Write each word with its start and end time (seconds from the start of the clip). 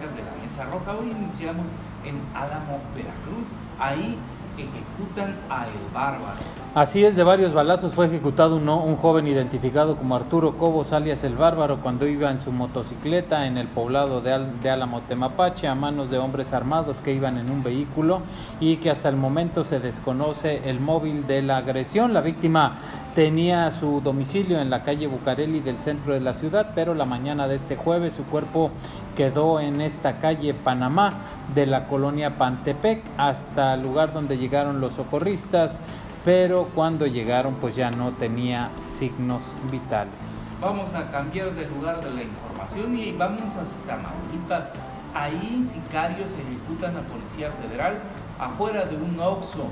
de 0.00 0.22
la 0.22 0.32
Mesa 0.42 0.64
Roja. 0.72 0.98
Hoy 0.98 1.10
iniciamos 1.10 1.66
en 2.04 2.16
Álamo, 2.34 2.80
Veracruz. 2.94 3.48
Ahí 3.78 4.16
ejecutan 4.56 5.36
a 5.50 5.66
El 5.66 5.94
Bárbaro. 5.94 6.38
Así 6.74 7.04
es, 7.04 7.16
de 7.16 7.22
varios 7.22 7.52
balazos 7.52 7.92
fue 7.92 8.06
ejecutado 8.06 8.56
un, 8.56 8.68
un, 8.68 8.96
joven 8.96 9.26
identificado 9.26 9.96
como 9.96 10.16
Arturo 10.16 10.56
Cobos, 10.56 10.92
alias 10.92 11.24
El 11.24 11.36
Bárbaro, 11.36 11.78
cuando 11.78 12.06
iba 12.06 12.30
en 12.30 12.38
su 12.38 12.52
motocicleta 12.52 13.46
en 13.46 13.58
el 13.58 13.68
poblado 13.68 14.20
de, 14.20 14.32
Al, 14.32 14.60
de 14.60 14.70
Álamo 14.70 15.02
Temapache 15.02 15.68
a 15.68 15.74
manos 15.74 16.10
de 16.10 16.18
hombres 16.18 16.52
armados 16.52 17.00
que 17.00 17.12
iban 17.12 17.38
en 17.38 17.50
un 17.50 17.62
vehículo 17.62 18.22
y 18.60 18.76
que 18.76 18.90
hasta 18.90 19.08
el 19.08 19.16
momento 19.16 19.64
se 19.64 19.80
desconoce 19.80 20.68
el 20.68 20.80
móvil 20.80 21.26
de 21.26 21.42
la 21.42 21.58
agresión. 21.58 22.14
La 22.14 22.20
víctima 22.20 22.78
tenía 23.14 23.70
su 23.70 24.00
domicilio 24.00 24.58
en 24.60 24.70
la 24.70 24.82
calle 24.82 25.06
Bucareli 25.06 25.60
del 25.60 25.80
centro 25.80 26.14
de 26.14 26.20
la 26.20 26.32
ciudad, 26.32 26.72
pero 26.74 26.94
la 26.94 27.04
mañana 27.04 27.46
de 27.46 27.56
este 27.56 27.76
jueves 27.76 28.14
su 28.14 28.24
cuerpo 28.24 28.70
quedó 29.16 29.60
en 29.60 29.80
esta 29.80 30.18
calle 30.18 30.54
Panamá 30.54 31.14
de 31.54 31.66
la 31.66 31.88
colonia 31.88 32.38
Pantepec 32.38 33.02
hasta 33.18 33.74
el 33.74 33.82
lugar 33.82 34.12
donde 34.12 34.38
llegaron 34.38 34.80
los 34.80 34.94
socorristas, 34.94 35.80
pero 36.24 36.68
cuando 36.74 37.06
llegaron 37.06 37.56
pues 37.56 37.76
ya 37.76 37.90
no 37.90 38.12
tenía 38.12 38.70
signos 38.78 39.42
vitales. 39.70 40.50
Vamos 40.60 40.94
a 40.94 41.10
cambiar 41.10 41.54
de 41.54 41.66
lugar 41.66 42.00
de 42.00 42.14
la 42.14 42.22
información 42.22 42.98
y 42.98 43.12
vamos 43.12 43.56
a 43.56 43.64
Tamaulipas. 43.86 44.72
Ahí 45.14 45.66
sicarios 45.66 46.30
ejecutan 46.30 46.96
a 46.96 47.00
Policía 47.02 47.50
Federal 47.60 47.98
afuera 48.38 48.86
de 48.86 48.96
un 48.96 49.20
OXO. 49.20 49.66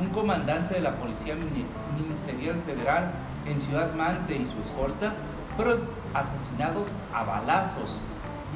Un 0.00 0.08
comandante 0.08 0.74
de 0.74 0.80
la 0.80 0.96
Policía 0.96 1.34
Ministerial 1.96 2.60
Federal 2.66 3.10
en 3.46 3.60
Ciudad 3.60 3.94
Mante 3.94 4.36
y 4.36 4.46
su 4.46 4.60
escolta 4.60 5.14
fueron 5.56 5.80
asesinados 6.14 6.88
a 7.14 7.24
balazos 7.24 8.02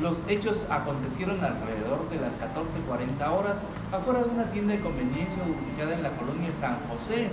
los 0.01 0.23
hechos 0.29 0.67
acontecieron 0.71 1.45
alrededor 1.45 2.09
de 2.09 2.17
las 2.17 2.35
14.40 2.41 3.31
horas 3.33 3.63
afuera 3.93 4.23
de 4.23 4.31
una 4.31 4.45
tienda 4.45 4.75
de 4.75 4.81
conveniencia 4.81 5.43
ubicada 5.43 5.95
en 5.95 6.03
la 6.03 6.11
colonia 6.13 6.53
San 6.55 6.79
José 6.89 7.29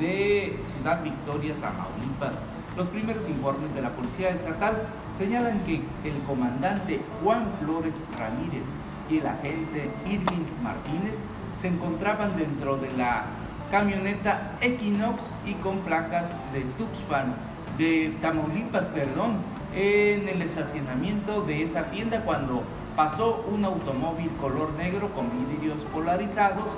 de 0.00 0.58
Ciudad 0.66 1.02
Victoria, 1.04 1.54
Tamaulipas. 1.60 2.34
Los 2.76 2.88
primeros 2.88 3.28
informes 3.28 3.72
de 3.74 3.82
la 3.82 3.90
Policía 3.90 4.30
Estatal 4.30 4.88
señalan 5.16 5.60
que 5.60 5.82
el 6.04 6.18
comandante 6.26 7.00
Juan 7.22 7.46
Flores 7.60 7.94
Ramírez 8.18 8.66
y 9.08 9.18
el 9.18 9.26
agente 9.26 9.90
Irving 10.06 10.46
Martínez 10.62 11.22
se 11.56 11.68
encontraban 11.68 12.36
dentro 12.36 12.76
de 12.76 12.90
la 12.92 13.24
camioneta 13.70 14.52
Equinox 14.60 15.22
y 15.46 15.54
con 15.54 15.78
placas 15.78 16.30
de 16.52 16.62
Tuxpan, 16.76 17.34
de 17.78 18.14
Tamaulipas, 18.20 18.86
perdón, 18.86 19.36
en 19.74 20.28
el 20.28 20.42
estacionamiento 20.42 21.42
de 21.42 21.62
esa 21.62 21.84
tienda 21.90 22.22
cuando 22.22 22.62
pasó 22.96 23.44
un 23.50 23.64
automóvil 23.64 24.28
color 24.40 24.72
negro 24.74 25.08
con 25.14 25.30
vidrios 25.48 25.78
polarizados 25.92 26.70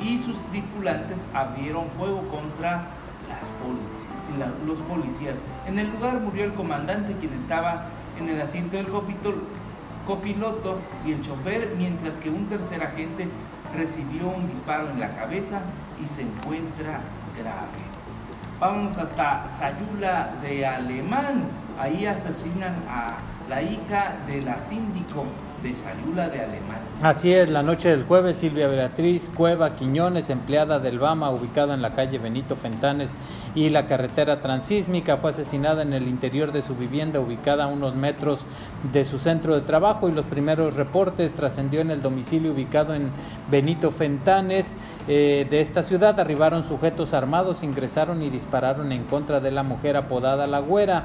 y 0.00 0.18
sus 0.18 0.38
tripulantes 0.50 1.18
abrieron 1.34 1.86
fuego 1.98 2.22
contra 2.28 2.80
las 3.28 3.50
policías, 3.60 4.50
los 4.66 4.80
policías. 4.80 5.38
En 5.66 5.78
el 5.78 5.90
lugar 5.90 6.20
murió 6.20 6.44
el 6.44 6.54
comandante 6.54 7.14
quien 7.20 7.34
estaba 7.34 7.86
en 8.18 8.28
el 8.28 8.40
asiento 8.40 8.76
del 8.76 8.86
copiloto 10.08 10.78
y 11.04 11.12
el 11.12 11.22
chofer, 11.22 11.74
mientras 11.76 12.18
que 12.18 12.30
un 12.30 12.46
tercer 12.46 12.82
agente 12.82 13.28
recibió 13.76 14.28
un 14.28 14.48
disparo 14.50 14.88
en 14.90 15.00
la 15.00 15.14
cabeza 15.14 15.60
y 16.02 16.08
se 16.08 16.22
encuentra 16.22 17.00
grave. 17.38 17.78
Vamos 18.58 18.96
hasta 18.96 19.50
Sayula 19.50 20.34
de 20.42 20.66
Alemán. 20.66 21.44
Ahí 21.78 22.06
asesinan 22.06 22.74
a 22.88 23.18
la 23.48 23.62
hija 23.62 24.16
de 24.28 24.42
la 24.42 24.60
síndico 24.60 25.24
de 25.62 25.74
Sayula 25.74 26.28
de 26.28 26.40
Alemán. 26.40 26.78
Así 27.02 27.32
es, 27.32 27.50
la 27.50 27.62
noche 27.62 27.88
del 27.88 28.04
jueves, 28.04 28.36
Silvia 28.36 28.68
Beatriz 28.68 29.30
Cueva 29.34 29.74
Quiñones, 29.74 30.30
empleada 30.30 30.78
del 30.78 30.98
BAMA, 30.98 31.30
ubicada 31.30 31.74
en 31.74 31.82
la 31.82 31.94
calle 31.94 32.18
Benito 32.18 32.54
Fentanes 32.56 33.16
y 33.54 33.68
la 33.70 33.86
carretera 33.86 34.40
transísmica, 34.40 35.16
fue 35.16 35.30
asesinada 35.30 35.82
en 35.82 35.92
el 35.94 36.06
interior 36.06 36.52
de 36.52 36.62
su 36.62 36.76
vivienda, 36.76 37.20
ubicada 37.20 37.64
a 37.64 37.66
unos 37.68 37.94
metros 37.94 38.40
de 38.92 39.02
su 39.04 39.18
centro 39.18 39.54
de 39.54 39.62
trabajo. 39.62 40.08
Y 40.08 40.12
los 40.12 40.26
primeros 40.26 40.76
reportes 40.76 41.34
trascendió 41.34 41.80
en 41.80 41.90
el 41.90 42.02
domicilio 42.02 42.52
ubicado 42.52 42.94
en 42.94 43.10
Benito 43.50 43.90
Fentanes 43.90 44.76
eh, 45.08 45.46
de 45.48 45.60
esta 45.60 45.82
ciudad. 45.82 46.20
Arribaron 46.20 46.62
sujetos 46.62 47.14
armados, 47.14 47.62
ingresaron 47.62 48.22
y 48.22 48.30
dispararon 48.30 48.92
en 48.92 49.04
contra 49.04 49.40
de 49.40 49.50
la 49.50 49.62
mujer 49.62 49.96
apodada 49.96 50.46
La 50.46 50.60
Güera. 50.60 51.04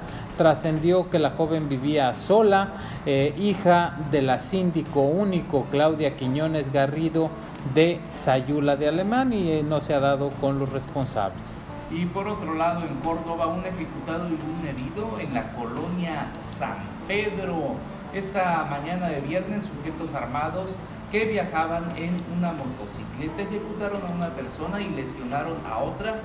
Trascendió 0.63 1.09
que 1.09 1.19
la 1.19 1.31
joven 1.31 1.67
vivía 1.67 2.13
sola, 2.13 2.69
eh, 3.05 3.35
hija 3.37 3.97
de 4.11 4.21
la 4.21 4.39
síndico 4.39 5.01
único, 5.01 5.65
Claudia 5.69 6.15
Quiñones 6.15 6.71
Garrido 6.71 7.29
de 7.75 7.99
Sayula 8.07 8.77
de 8.77 8.87
Alemán 8.87 9.33
y 9.33 9.61
no 9.61 9.81
se 9.81 9.93
ha 9.93 9.99
dado 9.99 10.29
con 10.39 10.59
los 10.59 10.71
responsables. 10.71 11.67
Y 11.91 12.05
por 12.05 12.29
otro 12.29 12.53
lado, 12.53 12.79
en 12.87 12.95
Córdoba, 13.01 13.47
un 13.47 13.65
ejecutado 13.65 14.29
y 14.29 14.35
un 14.35 14.65
herido 14.65 15.19
en 15.19 15.33
la 15.33 15.51
colonia 15.51 16.31
San 16.43 16.77
Pedro. 17.09 17.75
Esta 18.13 18.65
mañana 18.69 19.09
de 19.09 19.19
viernes, 19.19 19.65
sujetos 19.65 20.15
armados 20.15 20.77
que 21.11 21.25
viajaban 21.25 21.91
en 21.97 22.15
una 22.37 22.53
motocicleta 22.53 23.41
ejecutaron 23.41 24.01
a 24.09 24.13
una 24.13 24.29
persona 24.29 24.79
y 24.79 24.87
lesionaron 24.91 25.57
a 25.69 25.79
otra 25.79 26.15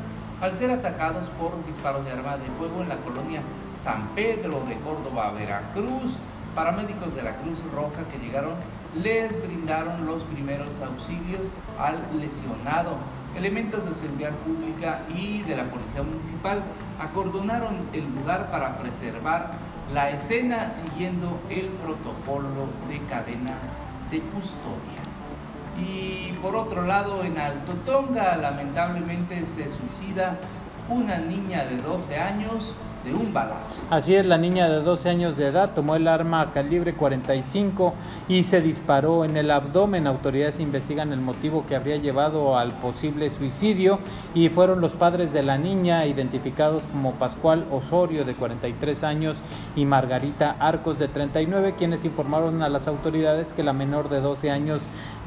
al 0.41 0.55
ser 0.55 0.71
atacados 0.71 1.29
por 1.31 1.53
disparos 1.67 2.05
de 2.05 2.13
arma 2.13 2.37
de 2.37 2.47
fuego 2.59 2.83
en 2.83 2.89
la 2.89 2.97
colonia 2.99 3.43
San 3.77 4.09
Pedro 4.15 4.63
de 4.69 4.77
Córdoba, 4.77 5.33
Veracruz. 5.33 6.17
Paramédicos 6.55 7.15
de 7.15 7.23
la 7.23 7.37
Cruz 7.37 7.59
Roja 7.73 8.03
que 8.11 8.19
llegaron 8.19 8.55
les 8.95 9.31
brindaron 9.43 10.07
los 10.07 10.23
primeros 10.25 10.69
auxilios 10.81 11.53
al 11.79 12.03
lesionado. 12.19 12.97
Elementos 13.37 13.85
de 13.85 13.95
seguridad 13.95 14.33
pública 14.45 15.03
y 15.15 15.43
de 15.43 15.55
la 15.55 15.65
Policía 15.65 16.03
Municipal 16.03 16.63
acordonaron 16.99 17.77
el 17.93 18.05
lugar 18.15 18.51
para 18.51 18.79
preservar 18.79 19.51
la 19.93 20.11
escena 20.11 20.73
siguiendo 20.73 21.39
el 21.49 21.67
protocolo 21.67 22.67
de 22.89 22.99
cadena 23.09 23.55
de 24.11 24.21
custodia. 24.21 25.18
Y 25.79 26.33
por 26.43 26.57
otro 26.57 26.83
lado, 26.85 27.23
en 27.23 27.39
Alto 27.39 27.73
Tonga, 27.85 28.37
lamentablemente 28.37 29.47
se 29.47 29.71
suicida 29.71 30.37
una 30.89 31.19
niña 31.19 31.65
de 31.65 31.77
12 31.77 32.17
años 32.17 32.75
un 33.15 33.33
balazo. 33.33 33.75
Así 33.91 34.15
es, 34.15 34.27
la 34.27 34.39
niña 34.39 34.69
de 34.69 34.83
12 34.83 35.09
años 35.09 35.37
de 35.37 35.47
edad 35.47 35.71
tomó 35.75 35.97
el 35.97 36.09
arma 36.09 36.53
calibre 36.53 36.95
45 36.95 37.95
y 38.29 38.43
se 38.43 38.61
disparó 38.61 39.25
en 39.25 39.37
el 39.37 39.51
abdomen. 39.51 40.07
Autoridades 40.07 40.61
investigan 40.61 41.13
el 41.13 41.21
motivo 41.21 41.65
que 41.67 41.77
habría 41.77 41.97
llevado 41.97 42.57
al 42.57 42.73
posible 42.73 43.29
suicidio 43.31 43.99
y 44.35 44.49
fueron 44.49 44.81
los 44.81 44.93
padres 44.93 45.33
de 45.33 45.43
la 45.43 45.59
niña 45.59 46.07
identificados 46.07 46.85
como 46.85 47.13
Pascual 47.13 47.65
Osorio 47.71 48.25
de 48.25 48.35
43 48.35 49.05
años 49.05 49.37
y 49.77 49.85
Margarita 49.85 50.57
Arcos 50.59 50.99
de 50.99 51.09
39 51.09 51.75
quienes 51.77 52.05
informaron 52.05 52.63
a 52.63 52.69
las 52.69 52.89
autoridades 52.89 53.53
que 53.53 53.63
la 53.63 53.73
menor 53.73 54.09
de 54.09 54.21
12 54.21 54.51
años 54.51 54.83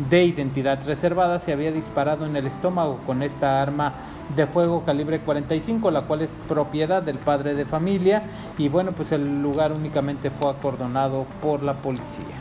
de 0.09 0.23
identidad 0.23 0.85
reservada 0.85 1.39
se 1.39 1.53
había 1.53 1.71
disparado 1.71 2.25
en 2.25 2.35
el 2.35 2.47
estómago 2.47 2.99
con 3.05 3.23
esta 3.23 3.61
arma 3.61 3.93
de 4.35 4.47
fuego 4.47 4.83
calibre 4.85 5.19
45 5.21 5.91
la 5.91 6.03
cual 6.03 6.21
es 6.21 6.35
propiedad 6.47 7.03
del 7.03 7.17
padre 7.17 7.55
de 7.55 7.65
familia 7.71 8.23
y 8.57 8.67
bueno 8.67 8.91
pues 8.91 9.11
el 9.13 9.41
lugar 9.41 9.71
únicamente 9.71 10.29
fue 10.29 10.51
acordonado 10.51 11.25
por 11.41 11.63
la 11.63 11.73
policía. 11.73 12.35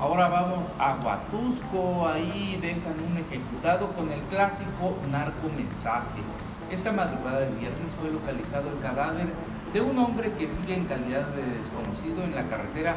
Ahora 0.00 0.28
vamos 0.28 0.72
a 0.78 0.96
Huatusco, 1.04 2.08
ahí 2.08 2.58
dejan 2.60 2.94
un 3.08 3.18
ejecutado 3.18 3.88
con 3.92 4.10
el 4.10 4.20
clásico 4.22 4.96
narco 5.10 5.48
mensaje. 5.54 6.22
Esta 6.70 6.90
madrugada 6.90 7.40
del 7.40 7.54
viernes 7.56 7.94
fue 8.00 8.10
localizado 8.10 8.70
el 8.70 8.80
cadáver 8.80 9.26
de 9.72 9.80
un 9.80 9.98
hombre 9.98 10.32
que 10.32 10.48
sigue 10.48 10.74
en 10.74 10.86
calidad 10.86 11.26
de 11.28 11.58
desconocido 11.58 12.24
en 12.24 12.34
la 12.34 12.48
carretera 12.48 12.96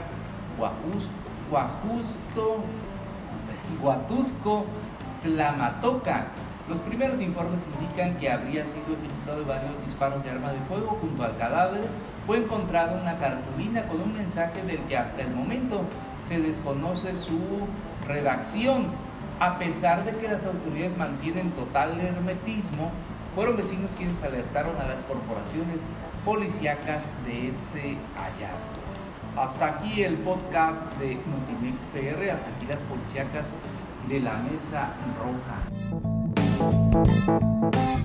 Guajusto, 0.58 2.64
Huatusco, 3.82 4.66
Tlamatoca, 5.22 6.28
los 6.68 6.80
primeros 6.80 7.22
informes 7.22 7.64
indican 7.80 8.18
que 8.18 8.32
habría 8.32 8.66
sido 8.66 8.86
ejecutado 8.98 9.46
varios 9.46 9.86
disparos 9.86 10.24
de 10.24 10.32
arma 10.32 10.52
de 10.52 10.60
fuego. 10.62 10.98
Junto 11.00 11.24
al 11.24 11.38
cadáver 11.38 11.84
fue 12.26 12.38
encontrada 12.38 13.00
una 13.00 13.20
cartulina 13.20 13.84
con 13.84 14.02
un 14.02 14.14
mensaje 14.14 14.64
del 14.64 14.80
que 14.88 14.98
hasta 14.98 15.22
el 15.22 15.30
momento 15.30 15.82
se 16.24 16.40
desconoce 16.40 17.16
su 17.16 17.40
redacción. 18.08 18.88
A 19.40 19.60
pesar 19.60 20.06
de 20.06 20.16
que 20.16 20.28
las 20.28 20.46
autoridades 20.46 20.98
mantienen 20.98 21.52
total 21.52 22.00
hermetismo, 22.00 22.90
fueron 23.36 23.58
vecinos 23.58 23.92
quienes 23.98 24.24
alertaron 24.24 24.76
a 24.78 24.86
las 24.86 25.04
corporaciones 25.04 25.82
policíacas 26.24 27.12
de 27.26 27.50
este 27.50 27.98
hallazgo. 28.18 28.82
Hasta 29.38 29.68
aquí 29.68 30.02
el 30.02 30.16
podcast 30.20 30.82
de 30.98 31.20
Multimix 31.28 31.78
PR, 31.94 32.32
hasta 32.32 32.50
aquí 32.50 32.66
las 32.68 32.82
de 34.08 34.20
la 34.20 34.38
Mesa 34.38 34.94
Roja. 35.20 35.95
Thank 36.66 37.96
you. 37.96 38.05